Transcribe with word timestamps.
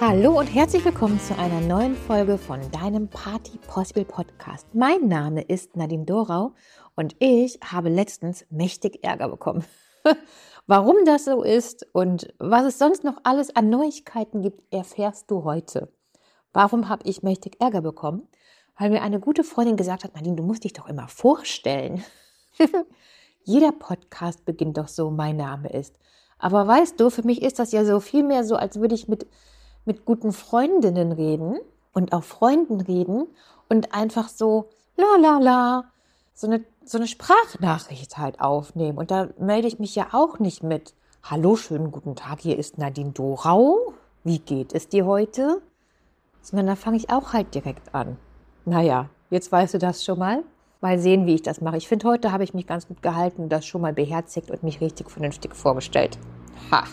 Hallo 0.00 0.38
und 0.38 0.46
herzlich 0.46 0.84
willkommen 0.84 1.18
zu 1.18 1.36
einer 1.36 1.60
neuen 1.60 1.96
Folge 1.96 2.38
von 2.38 2.60
deinem 2.70 3.08
Party 3.08 3.58
Possible 3.66 4.04
Podcast. 4.04 4.64
Mein 4.72 5.08
Name 5.08 5.42
ist 5.42 5.74
Nadine 5.74 6.04
Dorau 6.04 6.52
und 6.94 7.16
ich 7.18 7.58
habe 7.64 7.88
letztens 7.88 8.46
mächtig 8.48 9.02
Ärger 9.02 9.28
bekommen. 9.28 9.64
Warum 10.68 11.04
das 11.04 11.24
so 11.24 11.42
ist 11.42 11.84
und 11.92 12.32
was 12.38 12.64
es 12.64 12.78
sonst 12.78 13.02
noch 13.02 13.18
alles 13.24 13.56
an 13.56 13.70
Neuigkeiten 13.70 14.40
gibt, 14.40 14.72
erfährst 14.72 15.32
du 15.32 15.42
heute. 15.42 15.92
Warum 16.52 16.88
habe 16.88 17.08
ich 17.08 17.24
mächtig 17.24 17.60
Ärger 17.60 17.80
bekommen? 17.80 18.28
Weil 18.78 18.90
mir 18.90 19.02
eine 19.02 19.18
gute 19.18 19.42
Freundin 19.42 19.76
gesagt 19.76 20.04
hat, 20.04 20.14
Nadine, 20.14 20.36
du 20.36 20.44
musst 20.44 20.62
dich 20.62 20.74
doch 20.74 20.86
immer 20.86 21.08
vorstellen. 21.08 22.04
Jeder 23.42 23.72
Podcast 23.72 24.44
beginnt 24.44 24.78
doch 24.78 24.86
so, 24.86 25.10
mein 25.10 25.36
Name 25.36 25.70
ist. 25.70 25.98
Aber 26.38 26.68
weißt 26.68 27.00
du, 27.00 27.10
für 27.10 27.24
mich 27.24 27.42
ist 27.42 27.58
das 27.58 27.72
ja 27.72 27.84
so 27.84 27.98
viel 27.98 28.22
mehr 28.22 28.44
so, 28.44 28.54
als 28.54 28.78
würde 28.78 28.94
ich 28.94 29.08
mit 29.08 29.26
mit 29.88 30.04
guten 30.04 30.32
Freundinnen 30.32 31.12
reden 31.12 31.58
und 31.94 32.12
auch 32.12 32.22
Freunden 32.22 32.80
reden 32.82 33.26
und 33.70 33.94
einfach 33.94 34.28
so 34.28 34.68
la 34.96 35.16
la 35.18 35.38
la 35.38 35.84
so 36.34 36.46
eine 36.46 36.62
so 36.84 36.98
eine 36.98 37.06
Sprachnachricht 37.06 38.18
halt 38.18 38.38
aufnehmen 38.40 38.98
und 38.98 39.10
da 39.10 39.28
melde 39.38 39.66
ich 39.66 39.78
mich 39.78 39.96
ja 39.96 40.08
auch 40.12 40.38
nicht 40.38 40.62
mit 40.62 40.94
Hallo, 41.22 41.56
schönen 41.56 41.90
guten 41.90 42.16
Tag, 42.16 42.40
hier 42.40 42.58
ist 42.58 42.78
Nadine 42.78 43.10
Dorau. 43.10 43.92
Wie 44.24 44.38
geht 44.38 44.74
es 44.74 44.88
dir 44.88 45.04
heute? 45.04 45.60
Sondern 46.40 46.66
da 46.66 46.76
fange 46.76 46.96
ich 46.96 47.10
auch 47.10 47.32
halt 47.32 47.54
direkt 47.54 47.94
an. 47.94 48.16
Naja, 48.64 49.10
jetzt 49.28 49.50
weißt 49.50 49.74
du 49.74 49.78
das 49.78 50.04
schon 50.04 50.18
mal. 50.18 50.44
Mal 50.80 50.98
sehen, 50.98 51.26
wie 51.26 51.34
ich 51.34 51.42
das 51.42 51.60
mache. 51.60 51.76
Ich 51.76 51.88
finde, 51.88 52.08
heute 52.08 52.30
habe 52.30 52.44
ich 52.44 52.54
mich 52.54 52.66
ganz 52.66 52.86
gut 52.86 53.02
gehalten, 53.02 53.48
das 53.48 53.66
schon 53.66 53.80
mal 53.80 53.92
beherzigt 53.92 54.50
und 54.50 54.62
mich 54.62 54.80
richtig 54.80 55.10
vernünftig 55.10 55.56
vorgestellt. 55.56 56.18
Ha! 56.70 56.84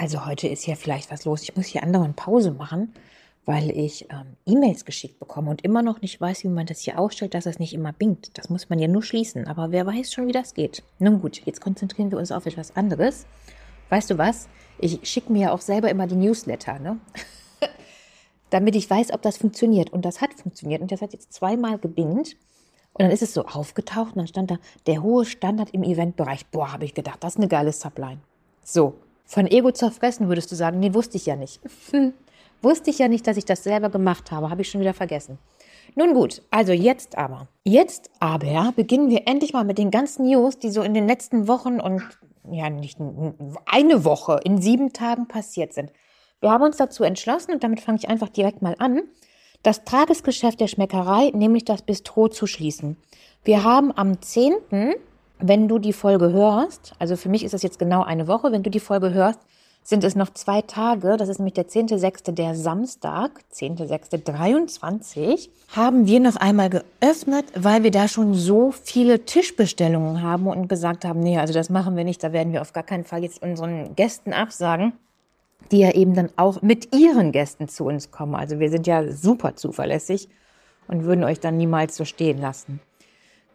Also 0.00 0.24
heute 0.26 0.46
ist 0.46 0.64
ja 0.64 0.76
vielleicht 0.76 1.10
was 1.10 1.24
los. 1.24 1.42
Ich 1.42 1.56
muss 1.56 1.66
hier 1.66 1.82
andauernd 1.82 2.14
Pause 2.14 2.52
machen, 2.52 2.94
weil 3.46 3.68
ich 3.76 4.04
ähm, 4.12 4.36
E-Mails 4.46 4.84
geschickt 4.84 5.18
bekomme 5.18 5.50
und 5.50 5.64
immer 5.64 5.82
noch 5.82 6.00
nicht 6.02 6.20
weiß, 6.20 6.44
wie 6.44 6.48
man 6.48 6.66
das 6.66 6.82
hier 6.82 7.00
ausstellt, 7.00 7.34
dass 7.34 7.46
es 7.46 7.58
nicht 7.58 7.74
immer 7.74 7.92
bingt. 7.92 8.38
Das 8.38 8.48
muss 8.48 8.68
man 8.68 8.78
ja 8.78 8.86
nur 8.86 9.02
schließen. 9.02 9.48
Aber 9.48 9.72
wer 9.72 9.84
weiß 9.86 10.12
schon, 10.12 10.28
wie 10.28 10.32
das 10.32 10.54
geht. 10.54 10.84
Nun 11.00 11.20
gut, 11.20 11.44
jetzt 11.46 11.60
konzentrieren 11.60 12.12
wir 12.12 12.18
uns 12.18 12.30
auf 12.30 12.46
etwas 12.46 12.76
anderes. 12.76 13.26
Weißt 13.88 14.08
du 14.08 14.18
was? 14.18 14.48
Ich 14.78 15.00
schicke 15.02 15.32
mir 15.32 15.42
ja 15.46 15.52
auch 15.52 15.60
selber 15.60 15.90
immer 15.90 16.06
die 16.06 16.14
Newsletter, 16.14 16.78
ne? 16.78 17.00
damit 18.50 18.76
ich 18.76 18.88
weiß, 18.88 19.12
ob 19.12 19.22
das 19.22 19.36
funktioniert. 19.36 19.90
Und 19.92 20.04
das 20.04 20.20
hat 20.20 20.32
funktioniert. 20.32 20.80
Und 20.80 20.92
das 20.92 21.02
hat 21.02 21.12
jetzt 21.12 21.32
zweimal 21.32 21.76
gebingt. 21.76 22.36
Und 22.92 23.02
dann 23.02 23.10
ist 23.10 23.22
es 23.22 23.34
so 23.34 23.46
aufgetaucht 23.46 24.10
und 24.10 24.18
dann 24.18 24.28
stand 24.28 24.52
da 24.52 24.58
der 24.86 25.02
hohe 25.02 25.24
Standard 25.24 25.70
im 25.70 25.82
Eventbereich. 25.82 26.46
Boah, 26.46 26.72
habe 26.72 26.84
ich 26.84 26.94
gedacht, 26.94 27.24
das 27.24 27.32
ist 27.32 27.38
eine 27.38 27.48
geile 27.48 27.72
Subline. 27.72 28.20
So, 28.62 28.94
von 29.28 29.46
Ego 29.46 29.70
zerfressen 29.70 30.28
würdest 30.28 30.50
du 30.50 30.56
sagen, 30.56 30.80
nee, 30.80 30.94
wusste 30.94 31.18
ich 31.18 31.26
ja 31.26 31.36
nicht. 31.36 31.60
wusste 32.62 32.90
ich 32.90 32.98
ja 32.98 33.08
nicht, 33.08 33.26
dass 33.26 33.36
ich 33.36 33.44
das 33.44 33.62
selber 33.62 33.90
gemacht 33.90 34.32
habe, 34.32 34.50
habe 34.50 34.62
ich 34.62 34.70
schon 34.70 34.80
wieder 34.80 34.94
vergessen. 34.94 35.38
Nun 35.94 36.14
gut, 36.14 36.42
also 36.50 36.72
jetzt 36.72 37.16
aber. 37.16 37.46
Jetzt 37.62 38.10
aber 38.20 38.72
beginnen 38.74 39.10
wir 39.10 39.28
endlich 39.28 39.52
mal 39.52 39.64
mit 39.64 39.78
den 39.78 39.90
ganzen 39.90 40.26
News, 40.26 40.58
die 40.58 40.70
so 40.70 40.82
in 40.82 40.94
den 40.94 41.06
letzten 41.06 41.46
Wochen 41.46 41.78
und 41.78 42.02
ja, 42.50 42.70
nicht 42.70 42.98
eine 43.66 44.04
Woche, 44.04 44.40
in 44.44 44.62
sieben 44.62 44.94
Tagen 44.94 45.28
passiert 45.28 45.74
sind. 45.74 45.92
Wir 46.40 46.50
haben 46.50 46.64
uns 46.64 46.78
dazu 46.78 47.04
entschlossen, 47.04 47.52
und 47.52 47.62
damit 47.62 47.80
fange 47.80 47.98
ich 47.98 48.08
einfach 48.08 48.30
direkt 48.30 48.62
mal 48.62 48.76
an, 48.78 49.02
das 49.62 49.84
Tagesgeschäft 49.84 50.60
der 50.60 50.68
Schmeckerei, 50.68 51.32
nämlich 51.34 51.64
das 51.64 51.82
Bistro, 51.82 52.28
zu 52.28 52.46
schließen. 52.46 52.96
Wir 53.44 53.64
haben 53.64 53.92
am 53.94 54.22
10 54.22 54.54
wenn 55.40 55.68
du 55.68 55.78
die 55.78 55.92
Folge 55.92 56.32
hörst, 56.32 56.94
also 56.98 57.16
für 57.16 57.28
mich 57.28 57.44
ist 57.44 57.54
das 57.54 57.62
jetzt 57.62 57.78
genau 57.78 58.02
eine 58.02 58.26
Woche, 58.26 58.52
wenn 58.52 58.62
du 58.62 58.70
die 58.70 58.80
Folge 58.80 59.12
hörst, 59.12 59.40
sind 59.88 60.04
es 60.04 60.14
noch 60.14 60.34
zwei 60.34 60.60
Tage, 60.60 61.16
das 61.16 61.30
ist 61.30 61.38
nämlich 61.38 61.54
der 61.54 61.66
10.6., 61.66 62.32
der 62.32 62.54
Samstag, 62.54 63.30
10.6.23, 63.54 65.48
haben 65.74 66.06
wir 66.06 66.20
noch 66.20 66.36
einmal 66.36 66.68
geöffnet, 66.68 67.46
weil 67.54 67.82
wir 67.84 67.90
da 67.90 68.06
schon 68.06 68.34
so 68.34 68.70
viele 68.70 69.24
Tischbestellungen 69.24 70.20
haben 70.20 70.46
und 70.46 70.68
gesagt 70.68 71.06
haben, 71.06 71.20
nee, 71.20 71.38
also 71.38 71.54
das 71.54 71.70
machen 71.70 71.96
wir 71.96 72.04
nicht, 72.04 72.22
da 72.22 72.34
werden 72.34 72.52
wir 72.52 72.60
auf 72.60 72.74
gar 72.74 72.82
keinen 72.82 73.04
Fall 73.04 73.22
jetzt 73.22 73.42
unseren 73.42 73.96
Gästen 73.96 74.34
absagen, 74.34 74.92
die 75.72 75.78
ja 75.78 75.92
eben 75.92 76.14
dann 76.14 76.28
auch 76.36 76.60
mit 76.60 76.94
ihren 76.94 77.32
Gästen 77.32 77.68
zu 77.68 77.86
uns 77.86 78.10
kommen. 78.10 78.34
Also 78.34 78.58
wir 78.58 78.68
sind 78.68 78.86
ja 78.86 79.10
super 79.10 79.56
zuverlässig 79.56 80.28
und 80.86 81.04
würden 81.04 81.24
euch 81.24 81.40
dann 81.40 81.56
niemals 81.56 81.96
so 81.96 82.04
stehen 82.04 82.38
lassen. 82.42 82.80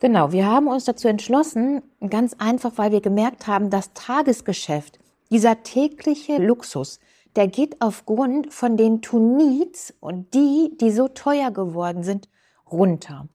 Genau, 0.04 0.34
wir 0.34 0.46
haben 0.46 0.68
uns 0.68 0.84
dazu 0.84 1.08
entschlossen, 1.08 1.82
ganz 2.10 2.36
einfach, 2.38 2.74
weil 2.76 2.92
wir 2.92 3.00
gemerkt 3.00 3.48
haben, 3.48 3.70
das 3.70 3.94
Tagesgeschäft, 3.94 5.00
dieser 5.32 5.64
tägliche 5.64 6.40
Luxus, 6.40 7.00
der 7.38 7.48
geht 7.48 7.78
aufgrund 7.80 8.54
von 8.54 8.76
den 8.76 9.02
Tunits 9.02 9.94
und 10.02 10.34
die, 10.34 10.76
die 10.82 10.92
so 10.92 11.08
teuer 11.08 11.52
geworden 11.52 12.04
sind, 12.04 12.28
runter. 12.70 13.30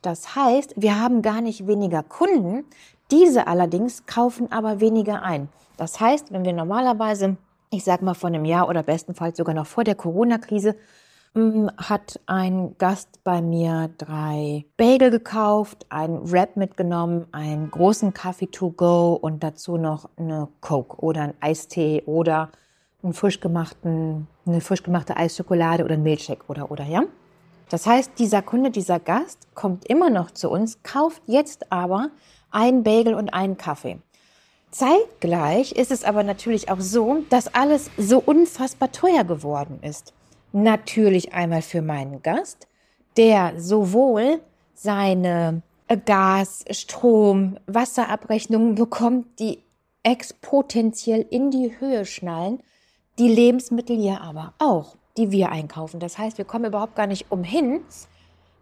Das 0.00 0.36
heißt, 0.36 0.74
wir 0.76 1.00
haben 1.00 1.22
gar 1.22 1.40
nicht 1.40 1.66
weniger 1.66 2.04
Kunden, 2.04 2.66
diese 3.10 3.48
allerdings 3.48 4.06
kaufen 4.06 4.52
aber 4.52 4.78
weniger 4.78 5.24
ein. 5.24 5.48
Das 5.76 5.98
heißt, 5.98 6.30
wenn 6.30 6.44
wir 6.44 6.52
normalerweise, 6.52 7.36
ich 7.70 7.82
sag 7.82 8.00
mal 8.00 8.14
von 8.14 8.32
einem 8.32 8.44
Jahr 8.44 8.68
oder 8.68 8.84
bestenfalls 8.84 9.38
sogar 9.38 9.56
noch 9.56 9.66
vor 9.66 9.82
der 9.82 9.96
Corona-Krise, 9.96 10.76
hat 11.34 12.20
ein 12.26 12.76
Gast 12.76 13.24
bei 13.24 13.40
mir 13.40 13.88
drei 13.96 14.66
Bagel 14.76 15.10
gekauft, 15.10 15.86
ein 15.88 16.30
Wrap 16.30 16.56
mitgenommen, 16.56 17.26
einen 17.32 17.70
großen 17.70 18.12
Kaffee 18.12 18.48
to 18.48 18.70
go 18.70 19.14
und 19.14 19.42
dazu 19.42 19.78
noch 19.78 20.10
eine 20.16 20.48
Coke 20.60 20.98
oder 20.98 21.22
ein 21.22 21.34
Eistee 21.40 22.02
oder 22.04 22.50
einen 23.02 23.14
frisch 23.14 23.40
gemachten, 23.40 24.28
eine 24.44 24.60
frisch 24.60 24.82
gemachte 24.82 25.16
Eisschokolade 25.16 25.84
oder 25.84 25.94
ein 25.94 26.02
Milchshake 26.02 26.44
oder 26.48 26.70
oder 26.70 26.84
ja. 26.84 27.02
Das 27.70 27.86
heißt, 27.86 28.12
dieser 28.18 28.42
Kunde, 28.42 28.70
dieser 28.70 29.00
Gast 29.00 29.48
kommt 29.54 29.86
immer 29.86 30.10
noch 30.10 30.32
zu 30.32 30.50
uns, 30.50 30.82
kauft 30.82 31.22
jetzt 31.26 31.72
aber 31.72 32.10
ein 32.50 32.82
Bagel 32.82 33.14
und 33.14 33.32
einen 33.32 33.56
Kaffee. 33.56 33.98
Zeitgleich 34.70 35.72
ist 35.72 35.90
es 35.90 36.04
aber 36.04 36.24
natürlich 36.24 36.70
auch 36.70 36.80
so, 36.80 37.24
dass 37.30 37.54
alles 37.54 37.90
so 37.96 38.18
unfassbar 38.18 38.92
teuer 38.92 39.24
geworden 39.24 39.78
ist. 39.80 40.12
Natürlich 40.52 41.32
einmal 41.32 41.62
für 41.62 41.82
meinen 41.82 42.22
Gast, 42.22 42.68
der 43.16 43.60
sowohl 43.60 44.40
seine 44.74 45.62
Gas, 46.04 46.64
Strom, 46.70 47.58
Wasserabrechnungen 47.66 48.74
bekommt, 48.74 49.38
die 49.38 49.62
exponentiell 50.02 51.26
in 51.30 51.50
die 51.50 51.78
Höhe 51.78 52.04
schnallen, 52.04 52.62
die 53.18 53.28
Lebensmittel 53.28 53.98
ja 53.98 54.20
aber 54.20 54.54
auch, 54.58 54.96
die 55.16 55.30
wir 55.30 55.50
einkaufen. 55.50 56.00
Das 56.00 56.18
heißt, 56.18 56.38
wir 56.38 56.44
kommen 56.44 56.64
überhaupt 56.64 56.96
gar 56.96 57.06
nicht 57.06 57.30
umhin, 57.30 57.80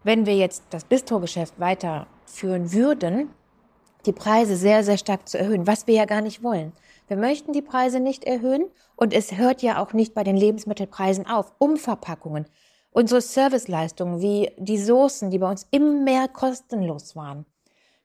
wenn 0.02 0.26
wir 0.26 0.36
jetzt 0.36 0.64
das 0.70 0.84
Bistrogeschäft 0.84 1.58
weiterführen 1.58 2.72
würden, 2.72 3.30
die 4.06 4.12
Preise 4.12 4.56
sehr, 4.56 4.82
sehr 4.82 4.98
stark 4.98 5.28
zu 5.28 5.38
erhöhen, 5.38 5.66
was 5.66 5.86
wir 5.86 5.94
ja 5.94 6.04
gar 6.04 6.20
nicht 6.20 6.42
wollen. 6.42 6.72
Wir 7.10 7.16
möchten 7.16 7.52
die 7.52 7.60
Preise 7.60 7.98
nicht 7.98 8.22
erhöhen 8.22 8.70
und 8.94 9.12
es 9.12 9.36
hört 9.36 9.62
ja 9.62 9.82
auch 9.82 9.92
nicht 9.92 10.14
bei 10.14 10.22
den 10.22 10.36
Lebensmittelpreisen 10.36 11.26
auf. 11.26 11.52
Umverpackungen, 11.58 12.46
unsere 12.92 13.20
Serviceleistungen 13.20 14.20
wie 14.20 14.52
die 14.58 14.78
Soßen, 14.78 15.28
die 15.28 15.40
bei 15.40 15.50
uns 15.50 15.66
immer 15.72 15.90
mehr 15.90 16.28
kostenlos 16.28 17.16
waren. 17.16 17.46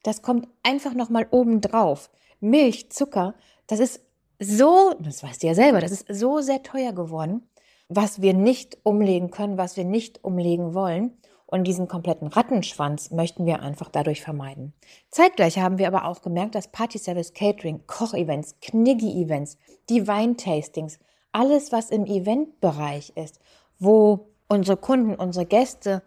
Das 0.01 0.23
kommt 0.23 0.47
einfach 0.63 0.95
nochmal 0.95 1.27
oben 1.29 1.61
drauf. 1.61 2.09
Milch, 2.39 2.89
Zucker, 2.89 3.35
das 3.67 3.79
ist 3.79 4.01
so, 4.39 4.95
das 4.99 5.21
weißt 5.21 5.43
du 5.43 5.47
ja 5.47 5.53
selber, 5.53 5.81
das 5.81 5.91
ist 5.91 6.07
so 6.09 6.41
sehr 6.41 6.63
teuer 6.63 6.91
geworden, 6.91 7.47
was 7.87 8.23
wir 8.23 8.33
nicht 8.33 8.79
umlegen 8.81 9.29
können, 9.29 9.59
was 9.59 9.77
wir 9.77 9.85
nicht 9.85 10.23
umlegen 10.23 10.73
wollen. 10.73 11.15
Und 11.47 11.65
diesen 11.65 11.87
kompletten 11.87 12.27
Rattenschwanz 12.27 13.11
möchten 13.11 13.45
wir 13.45 13.61
einfach 13.61 13.89
dadurch 13.89 14.21
vermeiden. 14.21 14.73
Zeitgleich 15.11 15.59
haben 15.59 15.77
wir 15.77 15.87
aber 15.87 16.05
auch 16.05 16.21
gemerkt, 16.21 16.55
dass 16.55 16.71
Party 16.71 16.97
Service 16.97 17.33
Catering, 17.33 17.85
Kochevents, 17.85 18.55
Kniggi-Events, 18.61 19.57
die 19.89 20.07
Weintastings, 20.07 20.99
alles, 21.31 21.71
was 21.71 21.91
im 21.91 22.05
Eventbereich 22.05 23.13
ist, 23.15 23.39
wo 23.77 24.29
unsere 24.47 24.77
Kunden, 24.77 25.15
unsere 25.15 25.45
Gäste 25.45 26.01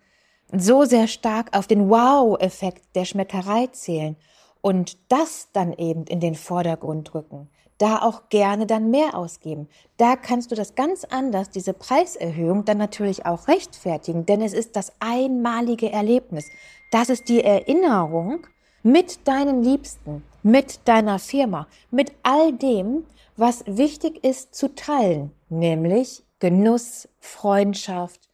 so 0.50 0.84
sehr 0.84 1.06
stark 1.06 1.56
auf 1.56 1.66
den 1.66 1.88
Wow-Effekt 1.88 2.96
der 2.96 3.04
Schmeckerei 3.04 3.66
zählen 3.68 4.16
und 4.60 4.98
das 5.08 5.50
dann 5.52 5.72
eben 5.72 6.04
in 6.04 6.20
den 6.20 6.34
Vordergrund 6.34 7.14
rücken 7.14 7.48
da 7.78 8.02
auch 8.02 8.28
gerne 8.28 8.66
dann 8.66 8.90
mehr 8.90 9.14
ausgeben. 9.14 9.68
Da 9.96 10.16
kannst 10.16 10.50
du 10.50 10.54
das 10.54 10.74
ganz 10.74 11.04
anders, 11.04 11.50
diese 11.50 11.72
Preiserhöhung, 11.72 12.64
dann 12.64 12.78
natürlich 12.78 13.24
auch 13.24 13.48
rechtfertigen, 13.48 14.26
denn 14.26 14.42
es 14.42 14.52
ist 14.52 14.76
das 14.76 14.92
einmalige 14.98 15.90
Erlebnis. 15.90 16.50
Das 16.90 17.08
ist 17.08 17.28
die 17.28 17.42
Erinnerung 17.42 18.46
mit 18.82 19.26
deinen 19.26 19.62
Liebsten, 19.62 20.24
mit 20.42 20.80
deiner 20.86 21.18
Firma, 21.18 21.68
mit 21.90 22.12
all 22.22 22.52
dem, 22.52 23.04
was 23.36 23.64
wichtig 23.66 24.24
ist 24.24 24.54
zu 24.54 24.74
teilen, 24.74 25.32
nämlich 25.48 26.24
Genuss, 26.40 27.08
Freundschaft, 27.20 28.28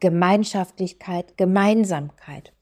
Gemeinschaftlichkeit, 0.00 1.36
Gemeinsamkeit. 1.36 2.52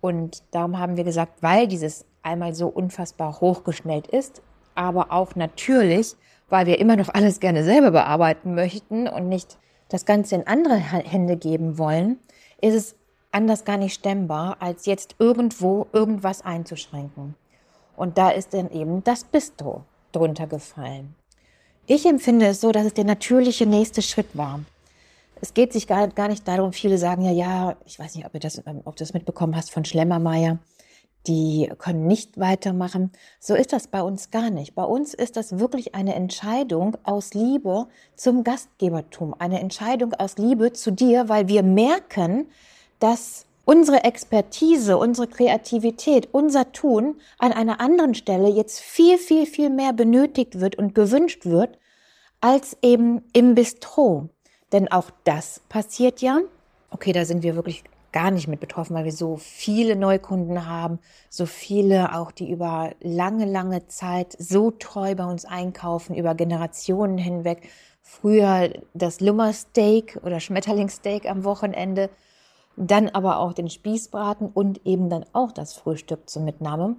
Und 0.00 0.42
darum 0.50 0.78
haben 0.78 0.96
wir 0.96 1.04
gesagt, 1.04 1.42
weil 1.42 1.66
dieses 1.68 2.04
einmal 2.22 2.54
so 2.54 2.68
unfassbar 2.68 3.40
hochgeschnellt 3.40 4.08
ist, 4.08 4.42
aber 4.74 5.12
auch 5.12 5.34
natürlich, 5.34 6.14
weil 6.48 6.66
wir 6.66 6.78
immer 6.78 6.96
noch 6.96 7.08
alles 7.08 7.40
gerne 7.40 7.64
selber 7.64 7.90
bearbeiten 7.90 8.54
möchten 8.54 9.08
und 9.08 9.28
nicht 9.28 9.58
das 9.88 10.04
Ganze 10.04 10.34
in 10.36 10.46
andere 10.46 10.76
Hände 10.76 11.36
geben 11.36 11.78
wollen, 11.78 12.18
ist 12.60 12.74
es 12.74 12.96
anders 13.30 13.64
gar 13.64 13.76
nicht 13.76 13.94
stemmbar, 13.94 14.56
als 14.60 14.86
jetzt 14.86 15.16
irgendwo 15.18 15.86
irgendwas 15.92 16.42
einzuschränken. 16.42 17.34
Und 17.96 18.18
da 18.18 18.30
ist 18.30 18.54
dann 18.54 18.70
eben 18.70 19.04
das 19.04 19.24
Bistro 19.24 19.84
drunter 20.12 20.46
gefallen. 20.46 21.14
Ich 21.86 22.06
empfinde 22.06 22.46
es 22.46 22.60
so, 22.60 22.72
dass 22.72 22.86
es 22.86 22.94
der 22.94 23.04
natürliche 23.04 23.66
nächste 23.66 24.02
Schritt 24.02 24.36
war. 24.36 24.60
Es 25.40 25.54
geht 25.54 25.72
sich 25.72 25.88
gar, 25.88 26.06
gar 26.08 26.28
nicht 26.28 26.46
darum, 26.46 26.72
viele 26.72 26.98
sagen 26.98 27.22
ja, 27.22 27.32
ja, 27.32 27.76
ich 27.84 27.98
weiß 27.98 28.14
nicht, 28.14 28.24
ob, 28.24 28.34
ihr 28.34 28.40
das, 28.40 28.62
ob 28.84 28.96
du 28.96 29.04
das 29.04 29.12
mitbekommen 29.12 29.56
hast 29.56 29.72
von 29.72 29.84
Schlemmermeier, 29.84 30.58
die 31.26 31.70
können 31.78 32.06
nicht 32.06 32.38
weitermachen. 32.38 33.12
So 33.38 33.54
ist 33.54 33.72
das 33.72 33.86
bei 33.86 34.02
uns 34.02 34.30
gar 34.30 34.50
nicht. 34.50 34.74
Bei 34.74 34.84
uns 34.84 35.14
ist 35.14 35.36
das 35.36 35.58
wirklich 35.58 35.94
eine 35.94 36.14
Entscheidung 36.14 36.96
aus 37.04 37.34
Liebe 37.34 37.86
zum 38.16 38.44
Gastgebertum, 38.44 39.34
eine 39.38 39.60
Entscheidung 39.60 40.14
aus 40.14 40.38
Liebe 40.38 40.72
zu 40.72 40.90
dir, 40.90 41.28
weil 41.28 41.48
wir 41.48 41.62
merken, 41.62 42.46
dass 42.98 43.46
unsere 43.64 44.04
Expertise, 44.04 44.96
unsere 44.98 45.28
Kreativität, 45.28 46.28
unser 46.32 46.72
Tun 46.72 47.16
an 47.38 47.52
einer 47.52 47.80
anderen 47.80 48.14
Stelle 48.14 48.48
jetzt 48.48 48.80
viel, 48.80 49.18
viel, 49.18 49.46
viel 49.46 49.70
mehr 49.70 49.92
benötigt 49.92 50.60
wird 50.60 50.76
und 50.76 50.94
gewünscht 50.94 51.46
wird, 51.46 51.78
als 52.40 52.76
eben 52.82 53.22
im 53.32 53.54
Bistro. 53.54 54.28
Denn 54.72 54.90
auch 54.90 55.10
das 55.24 55.60
passiert 55.68 56.20
ja. 56.22 56.40
Okay, 56.90 57.12
da 57.12 57.24
sind 57.24 57.42
wir 57.42 57.54
wirklich 57.54 57.84
gar 58.12 58.30
nicht 58.30 58.46
mit 58.46 58.60
betroffen, 58.60 58.94
weil 58.94 59.04
wir 59.04 59.12
so 59.12 59.36
viele 59.36 59.96
Neukunden 59.96 60.66
haben, 60.66 60.98
so 61.30 61.46
viele 61.46 62.14
auch, 62.14 62.30
die 62.30 62.50
über 62.50 62.92
lange, 63.00 63.46
lange 63.46 63.88
Zeit 63.88 64.36
so 64.38 64.70
treu 64.70 65.14
bei 65.14 65.24
uns 65.24 65.44
einkaufen, 65.44 66.14
über 66.14 66.34
Generationen 66.34 67.18
hinweg. 67.18 67.68
Früher 68.02 68.70
das 68.94 69.20
Lummersteak 69.20 70.20
oder 70.22 70.40
Schmetterlingssteak 70.40 71.28
am 71.28 71.44
Wochenende, 71.44 72.10
dann 72.76 73.08
aber 73.08 73.38
auch 73.38 73.52
den 73.52 73.70
Spießbraten 73.70 74.48
und 74.48 74.86
eben 74.86 75.08
dann 75.08 75.24
auch 75.32 75.52
das 75.52 75.74
Frühstück 75.74 76.28
zur 76.28 76.42
Mitnahme. 76.42 76.96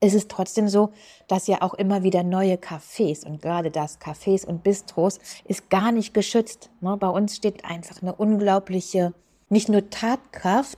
Es 0.00 0.12
ist 0.12 0.30
trotzdem 0.30 0.68
so, 0.68 0.90
dass 1.28 1.46
ja 1.46 1.62
auch 1.62 1.72
immer 1.72 2.02
wieder 2.02 2.22
neue 2.22 2.56
Cafés 2.56 3.26
und 3.26 3.40
gerade 3.40 3.70
das 3.70 4.00
Cafés 4.00 4.46
und 4.46 4.62
Bistros 4.62 5.18
ist 5.46 5.70
gar 5.70 5.92
nicht 5.92 6.12
geschützt. 6.12 6.70
Ne? 6.80 6.96
Bei 6.98 7.08
uns 7.08 7.36
steht 7.36 7.64
einfach 7.64 8.02
eine 8.02 8.14
unglaubliche 8.14 9.14
nicht 9.54 9.68
nur 9.68 9.88
Tatkraft, 9.88 10.76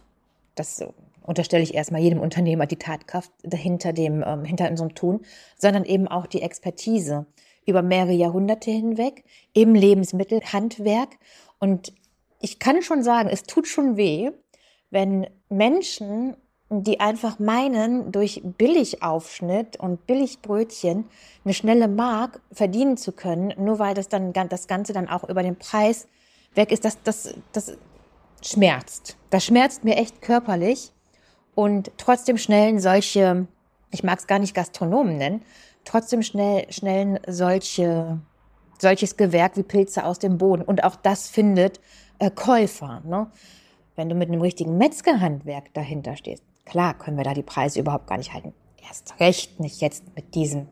das 0.54 0.84
unterstelle 1.22 1.62
ich 1.62 1.74
erstmal 1.74 2.02
jedem 2.02 2.20
Unternehmer 2.20 2.66
die 2.66 2.76
Tatkraft 2.76 3.32
dahinter 3.42 3.94
dem, 3.94 4.22
ähm, 4.24 4.44
hinter 4.44 4.70
unserem 4.70 4.94
Tun, 4.94 5.24
sondern 5.56 5.84
eben 5.84 6.06
auch 6.06 6.26
die 6.26 6.42
Expertise 6.42 7.24
über 7.64 7.80
mehrere 7.80 8.12
Jahrhunderte 8.12 8.70
hinweg 8.70 9.24
im 9.54 9.74
Lebensmittelhandwerk. 9.74 11.16
Und 11.58 11.94
ich 12.40 12.58
kann 12.58 12.82
schon 12.82 13.02
sagen, 13.02 13.30
es 13.30 13.44
tut 13.44 13.66
schon 13.66 13.96
weh, 13.96 14.30
wenn 14.90 15.26
Menschen, 15.48 16.36
die 16.68 17.00
einfach 17.00 17.38
meinen, 17.38 18.12
durch 18.12 18.42
Billigaufschnitt 18.44 19.80
und 19.80 20.06
Billigbrötchen 20.06 21.06
eine 21.44 21.54
schnelle 21.54 21.88
Mark 21.88 22.40
verdienen 22.52 22.98
zu 22.98 23.12
können, 23.12 23.54
nur 23.56 23.78
weil 23.78 23.94
das 23.94 24.08
dann 24.08 24.34
das 24.34 24.68
Ganze 24.68 24.92
dann 24.92 25.08
auch 25.08 25.24
über 25.28 25.42
den 25.42 25.56
Preis 25.56 26.08
weg 26.54 26.72
ist, 26.72 26.84
das, 26.84 27.02
das, 27.02 27.34
das 27.52 27.78
schmerzt. 28.42 29.16
Das 29.30 29.44
schmerzt 29.44 29.84
mir 29.84 29.96
echt 29.96 30.22
körperlich 30.22 30.92
und 31.54 31.90
trotzdem 31.96 32.38
schnellen 32.38 32.80
solche, 32.80 33.46
ich 33.90 34.02
mag 34.02 34.18
es 34.18 34.26
gar 34.26 34.38
nicht 34.38 34.54
Gastronomen 34.54 35.16
nennen, 35.16 35.42
trotzdem 35.84 36.22
schnell, 36.22 36.70
schnellen 36.72 37.18
solche, 37.26 38.20
solches 38.78 39.16
Gewerk 39.16 39.56
wie 39.56 39.62
Pilze 39.62 40.04
aus 40.04 40.18
dem 40.18 40.38
Boden. 40.38 40.62
Und 40.62 40.84
auch 40.84 40.96
das 40.96 41.28
findet 41.28 41.80
äh, 42.18 42.30
Käufer. 42.30 43.02
Ne? 43.04 43.30
Wenn 43.94 44.08
du 44.08 44.14
mit 44.14 44.28
einem 44.28 44.42
richtigen 44.42 44.76
Metzgerhandwerk 44.76 45.72
dahinter 45.72 46.16
stehst, 46.16 46.42
klar 46.64 46.94
können 46.98 47.16
wir 47.16 47.24
da 47.24 47.32
die 47.32 47.42
Preise 47.42 47.80
überhaupt 47.80 48.06
gar 48.06 48.18
nicht 48.18 48.34
halten. 48.34 48.52
Erst 48.86 49.18
recht 49.18 49.58
nicht 49.58 49.80
jetzt 49.80 50.04
mit 50.14 50.34
diesem, 50.34 50.68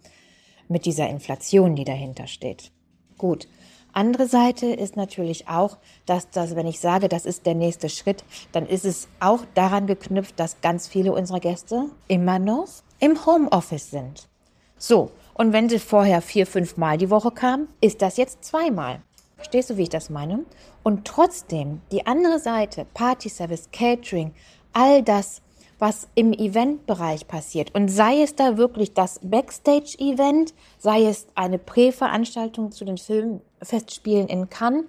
mit 0.69 0.85
dieser 0.85 1.09
Inflation, 1.09 1.75
die 1.75 1.85
dahinter 1.85 2.27
steht. 2.27 2.71
Gut. 3.17 3.49
Andere 3.95 4.27
Seite 4.27 4.67
ist 4.67 4.97
natürlich 4.97 5.49
auch, 5.49 5.79
dass 6.05 6.29
das, 6.29 6.57
wenn 6.57 6.67
ich 6.67 6.81
sage, 6.81 7.09
das 7.09 7.25
ist 7.25 7.47
der 7.47 7.55
nächste 7.55 7.89
Schritt, 7.89 8.25
dann 8.51 8.67
ist 8.67 8.85
es 8.85 9.07
auch 9.21 9.41
daran 9.55 9.87
geknüpft, 9.87 10.39
dass 10.39 10.61
ganz 10.61 10.89
viele 10.89 11.13
unserer 11.13 11.39
Gäste 11.39 11.85
immer 12.09 12.41
noch 12.41 12.67
im 12.99 13.25
Homeoffice 13.25 13.91
sind. 13.91 14.29
So, 14.77 15.13
und 15.35 15.53
wenn 15.53 15.69
sie 15.69 15.79
vorher 15.79 16.23
vier, 16.23 16.47
fünf 16.47 16.77
Mal 16.77 16.99
die 16.99 17.11
Woche 17.11 17.31
kamen, 17.31 17.69
ist 17.81 18.03
das 18.03 18.17
jetzt 18.17 18.45
zweimal. 18.45 19.01
Verstehst 19.37 19.71
du, 19.71 19.77
wie 19.77 19.85
ich 19.85 19.91
das 19.91 20.11
meine? 20.11 20.45
Und 20.83 21.05
trotzdem, 21.07 21.81
die 21.93 22.07
andere 22.07 22.41
Seite, 22.41 22.87
Party 22.95 23.29
Service, 23.29 23.69
Catering, 23.73 24.35
all 24.73 25.03
das, 25.03 25.41
was 25.79 26.09
im 26.15 26.33
Eventbereich 26.33 27.27
passiert. 27.27 27.75
Und 27.75 27.89
sei 27.89 28.23
es 28.23 28.35
da 28.35 28.57
wirklich 28.57 28.95
das 28.95 29.21
Backstage-Event, 29.23 30.55
sei 30.79 31.05
es 31.05 31.27
eine 31.35 31.59
Präveranstaltung 31.59 32.73
zu 32.73 32.85
den 32.85 32.99
Filmfestspielen 32.99 34.29
in 34.29 34.49
Cannes, 34.51 34.85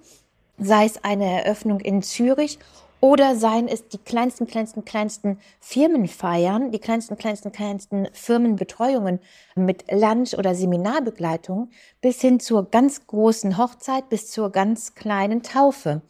sei 0.58 0.86
es 0.86 1.04
eine 1.04 1.44
Eröffnung 1.44 1.80
in 1.80 2.02
Zürich 2.02 2.60
oder 3.02 3.36
seien 3.36 3.68
es 3.68 3.88
die 3.88 3.98
kleinsten, 3.98 4.48
kleinsten, 4.48 4.84
kleinsten 4.84 5.38
Firmenfeiern, 5.60 6.72
die 6.72 6.80
kleinsten, 6.80 7.18
kleinsten, 7.18 7.52
kleinsten 7.52 8.08
Firmenbetreuungen 8.14 9.20
mit 9.56 9.86
Lunch- 9.92 10.36
oder 10.36 10.56
Seminarbegleitung 10.56 11.70
bis 12.02 12.22
hin 12.22 12.40
zur 12.40 12.70
ganz 12.72 13.06
großen 13.06 13.58
Hochzeit, 13.58 14.10
bis 14.10 14.31
zur 14.31 14.52
ganz 14.52 14.96
kleinen 14.96 15.44
Taufe. 15.44 16.02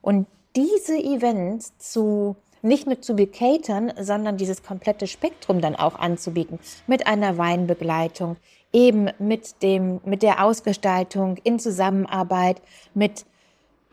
Und 0.00 0.26
diese 0.54 0.96
Events 0.96 1.76
zu 1.78 2.36
nicht 2.64 2.86
nur 2.86 3.00
zu 3.00 3.14
bekatern, 3.14 3.92
sondern 4.00 4.36
dieses 4.36 4.62
komplette 4.62 5.06
Spektrum 5.06 5.60
dann 5.60 5.76
auch 5.76 5.98
anzubieten 5.98 6.58
mit 6.86 7.06
einer 7.06 7.38
Weinbegleitung, 7.38 8.36
eben 8.72 9.10
mit 9.18 9.62
dem, 9.62 10.00
mit 10.04 10.22
der 10.22 10.44
Ausgestaltung 10.44 11.36
in 11.44 11.58
Zusammenarbeit 11.58 12.60
mit 12.94 13.24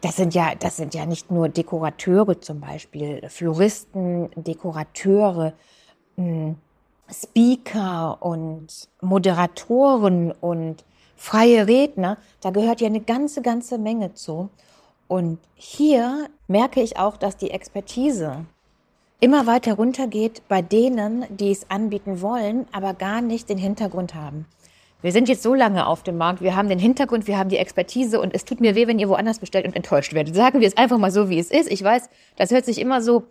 das 0.01 0.15
sind 0.15 0.33
ja, 0.33 0.55
das 0.55 0.77
sind 0.77 0.95
ja 0.95 1.05
nicht 1.05 1.29
nur 1.29 1.47
Dekorateure 1.47 2.41
zum 2.41 2.59
Beispiel, 2.59 3.21
Floristen, 3.29 4.29
Dekorateure, 4.35 5.53
hm, 6.15 6.55
Speaker 7.11 8.17
und 8.19 8.89
Moderatoren 9.01 10.31
und 10.31 10.83
freie 11.15 11.67
Redner. 11.67 12.17
Da 12.41 12.49
gehört 12.49 12.81
ja 12.81 12.87
eine 12.87 13.01
ganze, 13.01 13.43
ganze 13.43 13.77
Menge 13.77 14.13
zu. 14.15 14.49
Und 15.07 15.39
hier 15.55 16.29
merke 16.47 16.81
ich 16.81 16.97
auch, 16.97 17.17
dass 17.17 17.37
die 17.37 17.51
Expertise 17.51 18.45
immer 19.21 19.45
weiter 19.45 19.75
runtergeht 19.75 20.41
bei 20.49 20.61
denen, 20.61 21.25
die 21.29 21.51
es 21.51 21.69
anbieten 21.69 22.21
wollen, 22.21 22.65
aber 22.71 22.93
gar 22.93 23.21
nicht 23.21 23.49
den 23.49 23.59
Hintergrund 23.59 24.15
haben. 24.15 24.45
Wir 25.03 25.11
sind 25.11 25.29
jetzt 25.29 25.43
so 25.43 25.53
lange 25.53 25.87
auf 25.87 26.03
dem 26.03 26.17
Markt, 26.17 26.41
wir 26.41 26.55
haben 26.55 26.69
den 26.69 26.79
Hintergrund, 26.79 27.27
wir 27.27 27.37
haben 27.37 27.49
die 27.49 27.57
Expertise 27.57 28.19
und 28.19 28.35
es 28.35 28.45
tut 28.45 28.59
mir 28.59 28.75
weh, 28.75 28.87
wenn 28.87 28.99
ihr 28.99 29.09
woanders 29.09 29.39
bestellt 29.39 29.65
und 29.65 29.75
enttäuscht 29.75 30.13
werdet. 30.13 30.35
Sagen 30.35 30.59
wir 30.59 30.67
es 30.67 30.75
einfach 30.75 30.97
mal 30.97 31.11
so, 31.11 31.29
wie 31.29 31.39
es 31.39 31.49
ist. 31.49 31.71
Ich 31.71 31.83
weiß, 31.83 32.09
das 32.35 32.51
hört 32.51 32.65
sich 32.65 32.79
immer 32.79 33.01
so, 33.01 33.23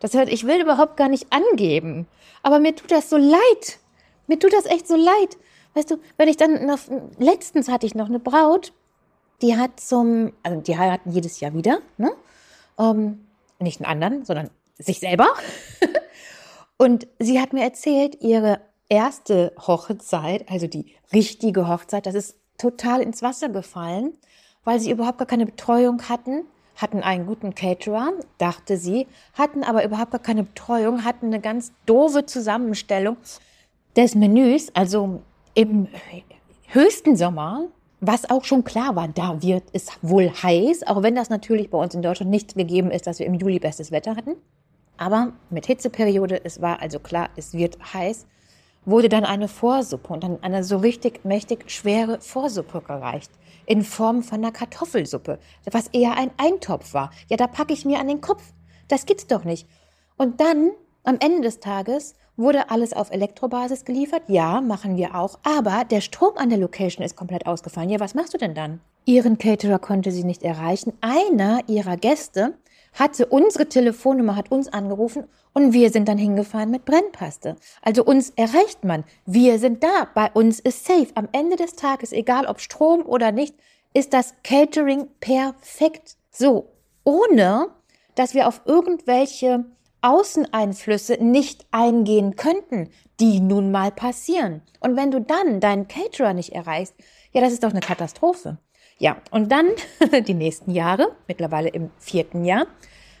das 0.00 0.14
hört, 0.14 0.28
ich 0.28 0.46
will 0.46 0.60
überhaupt 0.60 0.96
gar 0.96 1.08
nicht 1.08 1.26
angeben. 1.32 2.06
Aber 2.42 2.58
mir 2.58 2.74
tut 2.74 2.90
das 2.90 3.10
so 3.10 3.16
leid. 3.16 3.78
Mir 4.26 4.38
tut 4.38 4.52
das 4.52 4.66
echt 4.66 4.88
so 4.88 4.96
leid. 4.96 5.36
Weißt 5.74 5.90
du, 5.90 5.96
wenn 6.18 6.28
ich 6.28 6.36
dann 6.36 6.66
noch, 6.66 6.78
letztens 7.18 7.68
hatte 7.68 7.86
ich 7.86 7.94
noch 7.94 8.08
eine 8.08 8.18
Braut, 8.18 8.72
die 9.42 9.56
hat 9.56 9.80
zum, 9.80 10.32
also 10.42 10.60
die 10.60 10.78
heiraten 10.78 11.10
jedes 11.10 11.40
Jahr 11.40 11.54
wieder, 11.54 11.80
ne? 11.98 12.12
Um, 12.76 13.26
nicht 13.58 13.80
einen 13.80 13.90
anderen, 13.90 14.24
sondern 14.24 14.50
sich 14.78 15.00
selber. 15.00 15.28
und 16.78 17.06
sie 17.18 17.40
hat 17.40 17.52
mir 17.52 17.62
erzählt, 17.62 18.18
ihre 18.20 18.60
erste 18.88 19.52
Hochzeit, 19.58 20.50
also 20.50 20.66
die 20.66 20.94
richtige 21.12 21.68
Hochzeit, 21.68 22.06
das 22.06 22.14
ist 22.14 22.36
total 22.58 23.00
ins 23.00 23.22
Wasser 23.22 23.48
gefallen, 23.48 24.12
weil 24.64 24.80
sie 24.80 24.90
überhaupt 24.90 25.18
gar 25.18 25.26
keine 25.26 25.46
Betreuung 25.46 26.08
hatten, 26.08 26.44
hatten 26.76 27.02
einen 27.02 27.26
guten 27.26 27.54
Caterer, 27.54 28.12
dachte 28.38 28.76
sie, 28.76 29.06
hatten 29.34 29.64
aber 29.64 29.84
überhaupt 29.84 30.10
gar 30.10 30.20
keine 30.20 30.44
Betreuung, 30.44 31.04
hatten 31.04 31.26
eine 31.26 31.40
ganz 31.40 31.72
doofe 31.86 32.26
Zusammenstellung 32.26 33.16
des 33.96 34.14
Menüs, 34.14 34.70
also 34.74 35.22
im 35.54 35.88
höchsten 36.68 37.16
Sommer, 37.16 37.68
was 38.00 38.28
auch 38.28 38.44
schon 38.44 38.64
klar 38.64 38.96
war, 38.96 39.08
da 39.08 39.42
wird 39.42 39.64
es 39.72 39.88
wohl 40.02 40.30
heiß, 40.30 40.86
auch 40.86 41.02
wenn 41.02 41.14
das 41.14 41.30
natürlich 41.30 41.70
bei 41.70 41.78
uns 41.78 41.94
in 41.94 42.02
Deutschland 42.02 42.30
nicht 42.30 42.56
gegeben 42.56 42.90
ist, 42.90 43.06
dass 43.06 43.18
wir 43.18 43.26
im 43.26 43.34
Juli 43.34 43.58
bestes 43.58 43.92
Wetter 43.92 44.16
hatten. 44.16 44.34
Aber 44.96 45.32
mit 45.50 45.66
Hitzeperiode, 45.66 46.44
es 46.44 46.60
war 46.60 46.80
also 46.80 46.98
klar, 46.98 47.30
es 47.36 47.54
wird 47.54 47.78
heiß, 47.92 48.26
wurde 48.84 49.08
dann 49.08 49.24
eine 49.24 49.48
Vorsuppe 49.48 50.12
und 50.12 50.24
dann 50.24 50.42
eine 50.42 50.64
so 50.64 50.76
richtig 50.78 51.24
mächtig 51.24 51.70
schwere 51.70 52.20
Vorsuppe 52.20 52.80
gereicht. 52.80 53.30
In 53.66 53.82
Form 53.82 54.22
von 54.22 54.38
einer 54.38 54.52
Kartoffelsuppe, 54.52 55.38
was 55.70 55.88
eher 55.88 56.16
ein 56.16 56.30
Eintopf 56.36 56.94
war. 56.94 57.10
Ja, 57.28 57.36
da 57.36 57.46
packe 57.46 57.72
ich 57.72 57.84
mir 57.84 58.00
an 58.00 58.08
den 58.08 58.20
Kopf. 58.20 58.42
Das 58.88 59.06
gibt's 59.06 59.26
doch 59.26 59.44
nicht. 59.44 59.68
Und 60.16 60.40
dann, 60.40 60.72
am 61.04 61.18
Ende 61.20 61.42
des 61.42 61.60
Tages, 61.60 62.14
wurde 62.36 62.70
alles 62.70 62.92
auf 62.92 63.10
Elektrobasis 63.10 63.84
geliefert. 63.84 64.22
Ja, 64.26 64.60
machen 64.60 64.96
wir 64.96 65.14
auch. 65.14 65.38
Aber 65.42 65.84
der 65.84 66.00
Strom 66.00 66.36
an 66.36 66.48
der 66.48 66.58
Location 66.58 67.04
ist 67.04 67.16
komplett 67.16 67.46
ausgefallen. 67.46 67.90
Ja, 67.90 68.00
was 68.00 68.14
machst 68.14 68.34
du 68.34 68.38
denn 68.38 68.54
dann? 68.54 68.80
Ihren 69.04 69.38
Caterer 69.38 69.78
konnte 69.78 70.12
sie 70.12 70.24
nicht 70.24 70.42
erreichen. 70.42 70.92
Einer 71.00 71.60
ihrer 71.68 71.96
Gäste 71.96 72.54
hatte 72.92 73.26
unsere 73.26 73.68
Telefonnummer, 73.68 74.36
hat 74.36 74.50
uns 74.50 74.68
angerufen 74.68 75.24
und 75.54 75.72
wir 75.72 75.90
sind 75.90 76.08
dann 76.08 76.18
hingefahren 76.18 76.70
mit 76.70 76.84
Brennpaste. 76.84 77.56
Also 77.82 78.04
uns 78.04 78.30
erreicht 78.30 78.84
man. 78.84 79.04
Wir 79.26 79.58
sind 79.58 79.82
da. 79.82 80.08
Bei 80.14 80.30
uns 80.32 80.60
ist 80.60 80.84
safe. 80.84 81.08
Am 81.14 81.28
Ende 81.32 81.56
des 81.56 81.74
Tages, 81.74 82.12
egal 82.12 82.46
ob 82.46 82.60
Strom 82.60 83.04
oder 83.04 83.32
nicht, 83.32 83.54
ist 83.94 84.12
das 84.12 84.34
Catering 84.42 85.08
perfekt. 85.20 86.16
So, 86.30 86.72
ohne 87.04 87.68
dass 88.14 88.34
wir 88.34 88.46
auf 88.46 88.62
irgendwelche 88.64 89.64
Außeneinflüsse 90.02 91.14
nicht 91.24 91.66
eingehen 91.70 92.36
könnten, 92.36 92.90
die 93.20 93.40
nun 93.40 93.70
mal 93.70 93.92
passieren. 93.92 94.62
Und 94.80 94.96
wenn 94.96 95.10
du 95.10 95.20
dann 95.20 95.60
deinen 95.60 95.88
Caterer 95.88 96.34
nicht 96.34 96.52
erreichst, 96.52 96.94
ja, 97.32 97.40
das 97.40 97.52
ist 97.52 97.62
doch 97.62 97.70
eine 97.70 97.80
Katastrophe. 97.80 98.58
Ja, 99.02 99.16
und 99.32 99.50
dann 99.50 99.66
die 100.28 100.32
nächsten 100.32 100.70
Jahre, 100.70 101.10
mittlerweile 101.26 101.70
im 101.70 101.90
vierten 101.98 102.44
Jahr, 102.44 102.68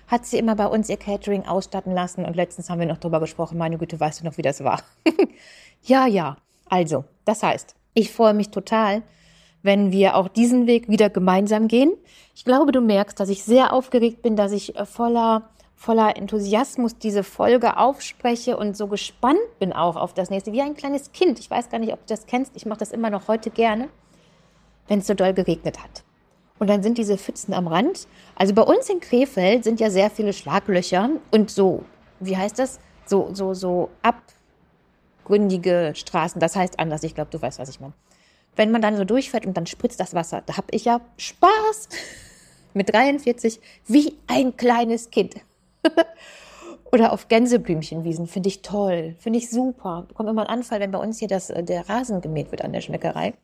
hat 0.06 0.24
sie 0.24 0.38
immer 0.38 0.54
bei 0.54 0.68
uns 0.68 0.88
ihr 0.88 0.96
Catering 0.96 1.44
ausstatten 1.44 1.92
lassen. 1.92 2.24
Und 2.24 2.36
letztens 2.36 2.70
haben 2.70 2.78
wir 2.78 2.86
noch 2.86 2.98
darüber 2.98 3.18
gesprochen, 3.18 3.58
meine 3.58 3.78
Güte, 3.78 3.98
weißt 3.98 4.20
du 4.20 4.24
noch, 4.24 4.38
wie 4.38 4.42
das 4.42 4.62
war? 4.62 4.80
ja, 5.82 6.06
ja. 6.06 6.36
Also, 6.68 7.02
das 7.24 7.42
heißt, 7.42 7.74
ich 7.94 8.12
freue 8.12 8.32
mich 8.32 8.50
total, 8.50 9.02
wenn 9.64 9.90
wir 9.90 10.14
auch 10.14 10.28
diesen 10.28 10.68
Weg 10.68 10.88
wieder 10.88 11.10
gemeinsam 11.10 11.66
gehen. 11.66 11.92
Ich 12.36 12.44
glaube, 12.44 12.70
du 12.70 12.80
merkst, 12.80 13.18
dass 13.18 13.28
ich 13.28 13.42
sehr 13.42 13.72
aufgeregt 13.72 14.22
bin, 14.22 14.36
dass 14.36 14.52
ich 14.52 14.76
äh, 14.76 14.86
voller 14.86 15.48
voller 15.74 16.16
Enthusiasmus 16.16 16.96
diese 16.96 17.24
Folge 17.24 17.76
aufspreche 17.76 18.56
und 18.56 18.76
so 18.76 18.86
gespannt 18.86 19.40
bin 19.58 19.72
auch 19.72 19.96
auf 19.96 20.14
das 20.14 20.30
nächste, 20.30 20.52
wie 20.52 20.62
ein 20.62 20.76
kleines 20.76 21.10
Kind. 21.10 21.40
Ich 21.40 21.50
weiß 21.50 21.70
gar 21.70 21.80
nicht, 21.80 21.92
ob 21.92 22.06
du 22.06 22.14
das 22.14 22.26
kennst. 22.26 22.54
Ich 22.54 22.66
mache 22.66 22.78
das 22.78 22.92
immer 22.92 23.10
noch 23.10 23.26
heute 23.26 23.50
gerne 23.50 23.88
wenn 24.88 25.00
es 25.00 25.06
so 25.06 25.14
doll 25.14 25.32
geregnet 25.32 25.82
hat. 25.82 26.02
Und 26.58 26.68
dann 26.68 26.82
sind 26.82 26.96
diese 26.96 27.18
Pfützen 27.18 27.54
am 27.54 27.66
Rand. 27.66 28.06
Also 28.36 28.54
bei 28.54 28.62
uns 28.62 28.88
in 28.88 29.00
Krefeld 29.00 29.64
sind 29.64 29.80
ja 29.80 29.90
sehr 29.90 30.10
viele 30.10 30.32
Schlaglöcher 30.32 31.10
und 31.32 31.50
so, 31.50 31.84
wie 32.20 32.36
heißt 32.36 32.58
das? 32.58 32.78
So, 33.04 33.30
so, 33.32 33.52
so 33.52 33.90
abgründige 35.24 35.92
Straßen. 35.96 36.40
Das 36.40 36.54
heißt 36.54 36.78
anders. 36.78 37.02
Ich 37.02 37.16
glaube, 37.16 37.30
du 37.32 37.42
weißt, 37.42 37.58
was 37.58 37.68
ich 37.68 37.80
meine. 37.80 37.94
Wenn 38.54 38.70
man 38.70 38.80
dann 38.80 38.96
so 38.96 39.04
durchfährt 39.04 39.44
und 39.44 39.56
dann 39.56 39.66
spritzt 39.66 39.98
das 39.98 40.14
Wasser, 40.14 40.42
da 40.46 40.56
habe 40.56 40.68
ich 40.70 40.84
ja 40.84 41.00
Spaß 41.16 41.88
mit 42.74 42.92
43 42.92 43.60
wie 43.88 44.16
ein 44.28 44.56
kleines 44.56 45.10
Kind. 45.10 45.34
Oder 46.92 47.12
auf 47.12 47.26
Gänseblümchenwiesen 47.26 48.26
finde 48.26 48.50
ich 48.50 48.62
toll, 48.62 49.16
finde 49.18 49.38
ich 49.38 49.50
super. 49.50 50.04
Bekommt 50.06 50.28
immer 50.28 50.42
einen 50.42 50.58
Anfall, 50.60 50.78
wenn 50.78 50.92
bei 50.92 50.98
uns 50.98 51.18
hier 51.18 51.28
das, 51.28 51.50
äh, 51.50 51.64
der 51.64 51.88
Rasen 51.88 52.20
gemäht 52.20 52.52
wird 52.52 52.62
an 52.62 52.72
der 52.72 52.82
Schmeckerei 52.82 53.34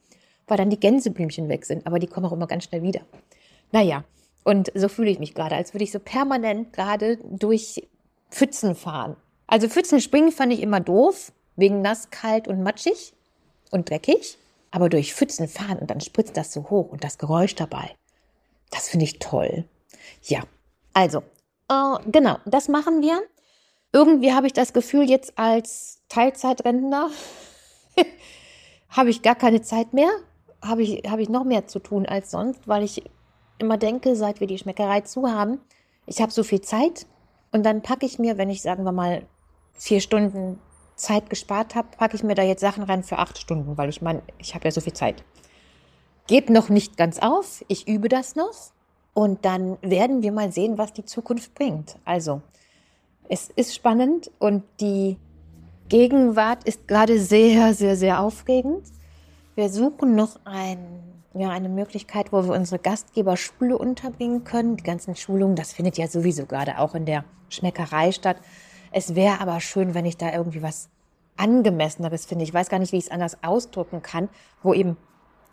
weil 0.49 0.57
dann 0.57 0.71
die 0.71 0.81
Gänseblümchen 0.81 1.49
weg 1.49 1.65
sind. 1.65 1.87
Aber 1.87 1.99
die 1.99 2.07
kommen 2.07 2.27
auch 2.27 2.33
immer 2.33 2.47
ganz 2.47 2.65
schnell 2.65 2.83
wieder. 2.83 3.01
Naja, 3.73 4.05
und 4.45 4.73
so 4.75 4.89
fühle 4.89 5.11
ich 5.11 5.19
mich 5.19 5.35
gerade, 5.35 5.57
als 5.57 5.75
würde 5.75 5.85
ich 5.85 5.93
so 5.93 5.99
permanent 5.99 6.73
gerade 6.73 7.19
durch 7.19 7.87
Pfützen 8.31 8.75
fahren. 8.75 9.17
Also 9.47 9.69
Pfützen 9.69 10.01
springen 10.01 10.33
fand 10.33 10.53
ich 10.53 10.61
immer 10.61 10.81
doof, 10.81 11.33
wegen 11.57 11.83
nass, 11.83 12.11
kalt 12.11 12.49
und 12.49 12.63
matschig 12.63 13.13
und 13.71 13.91
dreckig. 13.91 14.39
Aber 14.71 14.89
durch 14.89 15.15
Pfützen 15.15 15.49
fahren 15.49 15.79
und 15.79 15.91
dann 15.91 16.01
spritzt 16.01 16.37
das 16.37 16.53
so 16.53 16.71
hoch 16.71 16.91
und 16.91 17.03
das 17.05 17.19
Geräusch 17.19 17.55
dabei. 17.55 17.95
Das 18.71 18.89
finde 18.89 19.05
ich 19.05 19.19
toll. 19.19 19.65
Ja, 20.23 20.43
also, 20.93 21.23
äh, 21.71 21.97
genau, 22.11 22.39
das 22.45 22.69
machen 22.69 23.03
wir. 23.03 23.23
Irgendwie 23.93 24.33
habe 24.33 24.47
ich 24.47 24.53
das 24.53 24.73
Gefühl, 24.73 25.09
jetzt 25.09 25.39
als 25.39 26.03
Teilzeitrentner 26.09 27.11
habe 28.91 29.11
ich 29.11 29.23
gar 29.23 29.35
keine 29.35 29.63
Zeit 29.63 29.93
mehr 29.93 30.11
habe 30.63 30.83
ich, 30.83 31.03
habe 31.09 31.23
ich 31.23 31.29
noch 31.29 31.45
mehr 31.45 31.67
zu 31.67 31.79
tun 31.79 32.07
als 32.07 32.31
sonst, 32.31 32.67
weil 32.67 32.83
ich 32.83 33.03
immer 33.59 33.77
denke, 33.77 34.17
seit 34.17 34.41
wir 34.41 34.47
die 34.47 34.59
Schmeckerei 34.59 35.03
zu 35.03 35.29
haben, 35.29 35.61
ich 36.07 36.21
habe 36.21 36.33
so 36.33 36.43
viel 36.43 36.61
Zeit 36.61 37.07
und 37.53 37.65
dann 37.65 37.83
packe 37.83 38.07
ich 38.07 38.19
mir, 38.19 38.39
wenn 38.39 38.51
ich, 38.51 38.63
sagen 38.63 38.85
wir 38.85 38.93
mal, 38.93 39.23
vier 39.75 40.01
Stunden 40.01 40.59
Zeit 40.97 41.31
gespart 41.31 41.75
habe, 41.75 41.89
packe 41.97 42.17
ich 42.17 42.25
mir 42.25 42.35
da 42.35 42.43
jetzt 42.43 42.61
Sachen 42.61 42.83
rein 42.83 43.05
für 43.05 43.19
acht 43.19 43.39
Stunden, 43.39 43.77
weil 43.79 43.89
ich 43.89 44.03
meine, 44.03 44.23
ich 44.39 44.55
habe 44.55 44.65
ja 44.65 44.71
so 44.71 44.81
viel 44.81 44.93
Zeit. 44.93 45.25
Geht 46.27 46.51
noch 46.51 46.69
nicht 46.69 46.97
ganz 46.97 47.19
auf, 47.21 47.65
ich 47.69 47.89
übe 47.89 48.09
das 48.09 48.35
noch 48.35 48.73
und 49.15 49.45
dann 49.45 49.79
werden 49.81 50.23
wir 50.23 50.33
mal 50.33 50.53
sehen, 50.53 50.79
was 50.79 50.93
die 50.93 51.05
Zukunft 51.05 51.55
bringt. 51.55 51.97
Also, 52.05 52.43
es 53.29 53.51
ist 53.51 53.75
spannend 53.75 54.31
und 54.39 54.65
die 54.81 55.17
Gegenwart 55.89 56.65
ist 56.65 56.87
gerade 56.87 57.19
sehr, 57.19 57.73
sehr, 57.75 57.97
sehr 57.97 58.21
aufregend. 58.21 58.85
Wir 59.59 59.71
suchen 59.71 60.15
noch 60.15 60.39
ein, 60.45 60.79
ja, 61.35 61.49
eine 61.49 61.69
Möglichkeit, 61.69 62.33
wo 62.33 62.45
wir 62.45 62.55
unsere 62.55 62.79
Gastgeberschule 62.79 63.77
unterbringen 63.77 64.45
können. 64.45 64.77
Die 64.77 64.85
ganzen 64.85 65.17
Schulungen, 65.17 65.57
das 65.57 65.73
findet 65.73 65.99
ja 65.99 66.07
sowieso 66.07 66.47
gerade 66.47 66.79
auch 66.79 66.95
in 66.95 67.07
der 67.07 67.25
Schmeckerei 67.49 68.13
statt. 68.13 68.37
Es 68.93 69.17
wäre 69.17 69.41
aber 69.41 69.59
schön, 69.59 69.95
wenn 69.95 70.07
ich 70.07 70.17
da 70.17 70.33
irgendwie 70.33 70.63
was 70.63 70.91
angemesseneres 71.37 72.25
finde. 72.25 72.45
Ich 72.45 72.55
weiß 72.55 72.69
gar 72.69 72.79
nicht, 72.79 72.93
wie 72.93 72.99
ich 72.99 73.07
es 73.07 73.11
anders 73.11 73.43
ausdrücken 73.43 74.01
kann, 74.01 74.29
wo 74.63 74.75
eben 74.75 74.97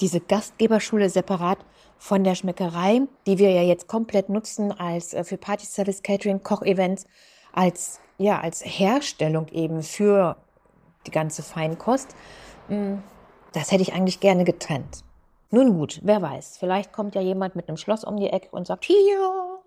diese 0.01 0.19
Gastgeberschule 0.19 1.09
separat 1.09 1.57
von 1.97 2.23
der 2.23 2.35
Schmeckerei, 2.35 3.01
die 3.25 3.39
wir 3.39 3.49
ja 3.49 3.63
jetzt 3.63 3.87
komplett 3.87 4.29
nutzen 4.29 4.71
als 4.71 5.15
äh, 5.15 5.23
für 5.23 5.37
Party 5.37 5.65
Service 5.65 6.03
Catering 6.03 6.43
Kochevents 6.43 7.07
als 7.53 7.99
ja 8.19 8.39
als 8.39 8.61
Herstellung 8.63 9.47
eben 9.47 9.81
für 9.81 10.37
die 11.07 11.11
ganze 11.11 11.41
Feinkost. 11.41 12.15
Das 13.55 13.71
hätte 13.71 13.83
ich 13.83 13.93
eigentlich 13.93 14.19
gerne 14.19 14.43
getrennt. 14.43 15.05
Nun 15.49 15.77
gut, 15.77 16.01
wer 16.03 16.21
weiß, 16.21 16.57
vielleicht 16.57 16.91
kommt 16.91 17.15
ja 17.15 17.21
jemand 17.21 17.55
mit 17.55 17.69
einem 17.69 17.77
Schloss 17.77 18.03
um 18.03 18.17
die 18.17 18.29
Ecke 18.29 18.49
und 18.51 18.67
sagt, 18.67 18.83
hier, 18.83 19.59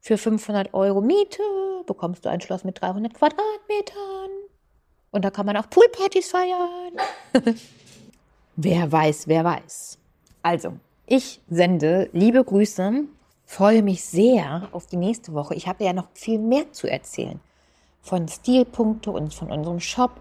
für 0.00 0.16
500 0.16 0.72
Euro 0.72 1.00
Miete 1.00 1.42
bekommst 1.84 2.24
du 2.24 2.28
ein 2.28 2.40
Schloss 2.40 2.62
mit 2.62 2.80
300 2.80 3.12
Quadratmetern. 3.12 4.30
Und 5.10 5.24
da 5.24 5.30
kann 5.32 5.46
man 5.46 5.56
auch 5.56 5.68
Poolpartys 5.68 6.30
feiern. 6.30 6.92
wer 8.56 8.92
weiß, 8.92 9.26
wer 9.26 9.42
weiß. 9.42 9.98
Also, 10.42 10.74
ich 11.06 11.40
sende 11.50 12.08
liebe 12.12 12.44
Grüße, 12.44 13.02
freue 13.46 13.82
mich 13.82 14.04
sehr 14.04 14.68
auf 14.70 14.86
die 14.86 14.96
nächste 14.96 15.34
Woche. 15.34 15.56
Ich 15.56 15.66
habe 15.66 15.82
ja 15.82 15.92
noch 15.92 16.06
viel 16.14 16.38
mehr 16.38 16.70
zu 16.70 16.86
erzählen. 16.86 17.40
Von 18.00 18.28
Stilpunkte 18.28 19.10
und 19.10 19.34
von 19.34 19.50
unserem 19.50 19.80
Shop 19.80 20.12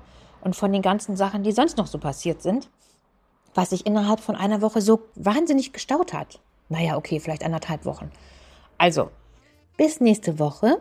und 0.42 0.56
von 0.56 0.74
den 0.74 0.82
ganzen 0.82 1.16
Sachen, 1.16 1.44
die 1.44 1.52
sonst 1.52 1.78
noch 1.78 1.88
so 1.88 2.00
passiert 2.00 2.42
sind 2.42 2.70
was 3.56 3.72
sich 3.72 3.86
innerhalb 3.86 4.20
von 4.20 4.36
einer 4.36 4.62
Woche 4.62 4.82
so 4.82 5.02
wahnsinnig 5.16 5.74
gestaut 5.74 6.14
hat. 6.14 6.40
Naja, 6.70 6.98
okay, 6.98 7.20
vielleicht 7.20 7.44
anderthalb 7.44 7.86
Wochen. 7.86 8.12
Also, 8.78 9.10
bis 9.78 10.00
nächste 10.00 10.40
Woche. 10.40 10.80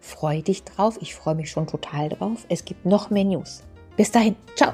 Freu 0.00 0.42
dich 0.42 0.64
drauf. 0.64 0.98
Ich 1.00 1.14
freue 1.14 1.34
mich 1.34 1.50
schon 1.50 1.66
total 1.66 2.10
drauf. 2.10 2.44
Es 2.48 2.64
gibt 2.64 2.84
noch 2.84 3.10
mehr 3.10 3.24
News. 3.24 3.62
Bis 3.96 4.10
dahin. 4.10 4.36
Ciao. 4.54 4.72